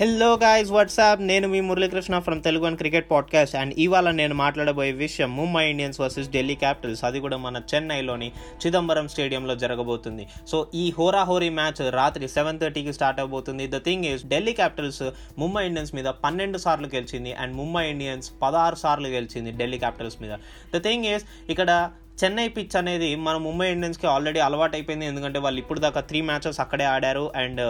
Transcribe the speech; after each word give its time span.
Hello 0.00 0.34
guys 0.34 0.70
what's up 0.70 1.20
నేను 1.20 1.48
మీ 1.48 1.60
Muralikrishna 1.60 2.18
from 2.18 2.42
Telugu 2.42 2.66
and 2.66 2.78
cricket 2.78 3.10
podcast 3.10 3.56
and 3.56 3.74
ఇవాళ 3.78 4.10
నేను 4.10 4.34
మాట్లాడబోయే 4.34 4.92
విషయం 4.92 5.36
Mumbai 5.36 5.70
Indians 5.70 6.00
versus 6.00 6.30
Delhi 6.30 6.54
Capitals 6.54 7.04
అది 7.04 7.20
కూడా 7.20 7.36
మన 7.36 7.60
చెన్నైలోని 7.74 8.32
చిదంబరం 8.66 9.08
స్టేడియంలో 9.08 9.54
జరగబోతుంది. 9.54 10.28
సో 10.48 10.68
ఈ 10.74 10.92
హోరాహోరీ 10.98 11.48
మ్యాచ్ 11.48 11.92
రాత్రి 11.92 12.28
సెవెన్ 12.28 12.60
థర్టీకి 12.60 12.92
స్టార్ట్ 12.92 13.20
అవబోతుంది. 13.20 13.66
The 13.66 13.78
thing 13.84 14.04
is 14.04 14.26
Delhi 14.26 14.52
Capitals 14.52 15.02
Mumbai 15.38 15.66
Indians 15.66 15.94
మీద 15.94 16.04
పన్నెండు 16.04 16.58
సార్లు 16.58 16.86
గెలిచింది 16.86 17.32
అండ్ 17.32 17.56
ముంబై 17.56 17.90
ఇండియన్స్ 17.90 18.32
పదహారు 18.42 18.74
సార్లు 18.74 19.08
గెలిచింది 19.08 19.52
ఢిల్లీ 19.52 19.78
క్యాపిటల్స్ 19.78 20.22
మీద. 20.22 20.36
ద 20.76 20.82
థింగ్ 20.82 21.04
ఈస్ 21.04 21.24
ఇక్కడ 21.50 21.90
చెన్నై 22.24 22.48
పిచ్ 22.48 22.76
అనేది 22.76 23.16
మన 23.16 23.36
ముంబై 23.36 23.72
ఇండియన్స్కి 23.72 24.06
ఆల్రెడీ 24.06 24.38
అలవాటు 24.38 24.76
అయిపోయింది 24.76 25.06
ఎందుకంటే 25.06 25.38
వాళ్ళు 25.38 25.60
ఇప్పుడు 25.60 25.80
దాకా 25.80 26.00
త్రీ 26.00 26.20
మ్యాచెస్ 26.20 26.60
అక్కడే 26.60 26.84
ఆడారు. 26.84 27.32
అండ్ 27.36 27.60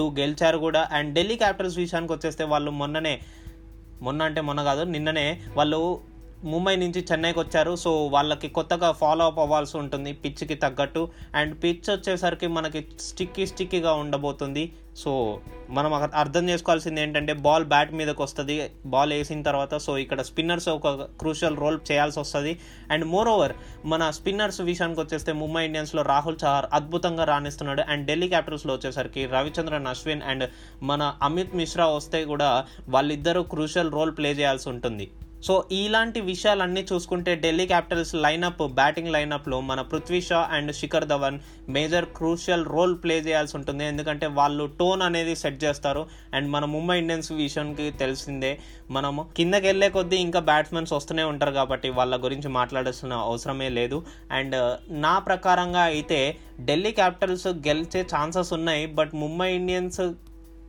టూ 0.00 0.06
గెలిచారు 0.18 0.58
కూడా. 0.66 0.82
అండ్ 0.98 1.10
ఢిల్లీ 1.14 1.36
క్యాపిటల్స్ 1.44 1.78
విషయానికి 1.78 2.12
వచ్చేస్తే 2.12 2.44
వాళ్ళు 2.54 2.70
మొన్ననే 2.82 3.14
మొన్న 4.02 4.20
అంటే 4.22 4.40
మొన్న 4.48 4.60
కాదు 4.68 4.82
నిన్ననే 4.92 5.24
వాళ్ళు 5.56 5.80
ముంబై 6.44 6.76
నుంచి 6.76 7.06
చెన్నైకి 7.12 7.38
వచ్చారు. 7.38 7.76
సో 7.76 8.06
వాళ్ళకి 8.06 8.48
కొత్తగా 8.48 8.92
ఫాలో 8.92 9.26
అప్ 9.26 9.38
అవ్వాల్సి 9.38 9.76
ఉంటుంది. 9.76 10.12
పిచ్కి 10.12 10.54
తగ్గట్టు. 10.54 11.08
అండ్ 11.34 11.62
పిచ్ 11.64 11.90
వచ్చేసరికి 11.90 12.46
మనకి 12.46 12.86
స్టిక్కీ 13.00 13.46
స్టిక్కీగా 13.46 13.92
ఉండబోతుంది. 13.92 14.72
సో 14.96 15.40
మనం 15.70 15.94
అర్థం 16.14 16.48
చేసుకోవాల్సింది 16.48 17.00
ఏంటంటే 17.00 17.32
బాల్ 17.32 17.64
బ్యాట్ 17.64 17.92
మీదకి 17.92 18.22
వస్తుంది. 18.22 18.70
బాల్ 18.86 19.12
వేసిన 19.12 19.42
తర్వాత 19.42 19.76
సో 19.76 19.98
ఇక్కడ 19.98 20.22
స్పిన్నర్స్ 20.22 20.68
ఒక 20.68 20.88
క్రూషియల్ 20.88 21.56
రోల్ 21.56 21.78
చేయాల్సి 21.92 22.20
వస్తుంది. 22.20 22.60
అండ్ 22.90 23.04
మోర్ 23.04 23.28
ఓవర్ 23.28 23.52
మన 23.84 24.10
స్పిన్నర్స్ 24.10 24.60
విషయానికి 24.60 25.00
వచ్చేస్తే 25.00 25.32
ముంబై 25.32 25.64
ఇండియన్స్లో 25.64 26.02
రాహుల్ 26.02 26.36
చహార్ 26.44 26.66
అద్భుతంగా 26.72 27.24
రాణిస్తున్నాడు. 27.24 27.82
అండ్ 27.88 28.06
ఢిల్లీ 28.06 28.28
క్యాపిటల్స్లో 28.28 28.74
వచ్చేసరికి 28.74 29.26
రవిచంద్రన్ 29.26 29.86
అశ్విన్ 29.86 30.22
అండ్ 30.22 30.50
మన 30.82 31.14
అమిత్ 31.22 31.54
మిశ్రా 31.54 31.86
వస్తే 31.86 32.24
కూడా 32.24 32.66
వాళ్ళిద్దరూ 32.88 33.42
క్రూషియల్ 33.42 33.92
రోల్ 33.92 34.16
ప్లే 34.16 34.30
చేయాల్సి 34.30 34.68
ఉంటుంది. 34.68 35.10
సో 35.46 35.54
ఇలాంటి 35.72 36.20
విషయాలన్నీ 36.20 36.82
చూసుకుంటే 36.92 37.36
ఢిల్లీ 37.36 37.66
క్యాపిటల్స్ 37.66 38.14
లైనప్ 38.14 38.62
బ్యాటింగ్ 38.80 39.12
లైనప్లో 39.12 39.60
మన 39.60 39.80
Prithvi 39.80 40.20
Shaw 40.20 40.40
and 40.56 40.72
Shikhar 40.80 41.06
Dhawan 41.12 41.38
major 41.68 42.06
crucial 42.18 42.66
role 42.66 42.94
play 43.04 43.16
చేయాల్సి 43.18 43.56
ఉంటుంది. 43.56 43.84
ఎందుకంటే 43.84 44.26
వాళ్ళు 44.40 44.66
టోన్ 44.80 45.02
అనేది 45.02 45.36
సెట్ 45.36 45.64
చేస్తారు. 45.64 46.06
అండ్ 46.34 46.50
మన 46.50 46.64
ముంబై 46.64 46.98
ఇండియన్స్ 46.98 47.32
విషయానికి 47.32 47.90
తెలిసిందే 47.90 48.52
మనము 48.90 49.26
కిందకి 49.36 49.66
వెళ్ళే 49.66 49.88
కొద్దీ 49.88 50.16
ఇంకా 50.16 50.40
బ్యాట్స్మెన్స్ 50.40 50.92
వస్తూనే 50.92 51.22
ఉంటారు 51.32 51.52
కాబట్టి 51.52 51.90
వాళ్ళ 51.90 52.24
గురించి 52.24 52.48
మాట్లాడాల్సిన 52.48 53.12
అవసరమే 53.12 53.68
లేదు. 53.68 54.00
అండ్ 54.32 54.56
నా 55.02 55.18
ప్రకారంగా 55.18 55.80
అయితే 55.80 56.20
ఢిల్లీ 56.64 56.92
క్యాపిటల్స్ 56.92 57.46
గెలిచే 57.46 58.02
ఛాన్సెస్ 58.14 58.52
ఉన్నాయి. 58.52 58.86
బట్ 58.86 59.14
ముంబై 59.14 59.54
ఇండియన్స్ 59.54 60.00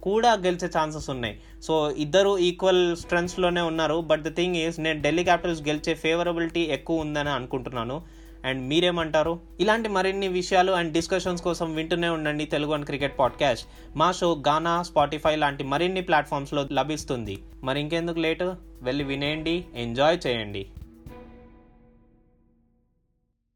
కూడా 0.01 0.33
గెలిచే 0.33 0.67
ఛాన్సెస్ 0.67 1.09
ఉన్నాయి. 1.09 1.39
సో 1.63 1.91
ఇద్దరు 1.91 2.37
ఈక్వల్ 2.37 2.95
స్ట్రెంగ్స్లోనే 2.95 3.61
ఉన్నారు. 3.61 4.01
బట్ 4.01 4.21
ద 4.21 4.35
థింగ్ 4.35 4.55
ఈస్ 4.55 4.79
నేను 4.79 5.01
ఢిల్లీ 5.01 5.23
క్యాపిటల్స్ 5.23 5.61
గెలిచే 5.61 5.93
ఫేవరబిలిటీ 5.93 6.61
ఎక్కువ 6.61 7.01
ఉందని 7.01 7.29
అనుకుంటున్నాను. 7.29 8.01
అండ్ 8.45 8.67
మీరేమంటారు? 8.67 9.39
ఇలాంటి 9.59 9.89
మరిన్ని 9.89 10.27
విషయాలు 10.27 10.71
అండ్ 10.71 10.93
డిస్కషన్స్ 10.93 11.43
కోసం 11.43 11.75
వింటూనే 11.75 12.09
ఉండండి 12.09 12.45
తెలుగు 12.45 12.73
అండ్ 12.73 12.85
క్రికెట్ 12.85 13.19
పాడ్కాస్ట్ 13.19 13.67
మా 13.95 14.11
షో 14.11 14.43
గానా 14.47 14.83
స్పాటిఫై 14.83 15.35
లాంటి 15.35 15.63
మరిన్ని 15.63 16.01
ప్లాట్ఫామ్స్లో 16.01 16.67
లభిస్తుంది. 16.73 17.41
మరి 17.63 17.79
ఇంకెందుకు 17.79 18.19
లేటు? 18.19 18.55
వెళ్ళి 18.81 19.03
వినేయండి 19.03 19.65
ఎంజాయ్ 19.75 20.27
చేయండి. 20.27 20.65